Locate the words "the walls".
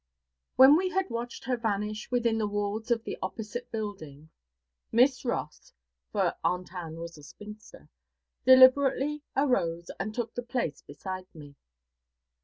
2.39-2.89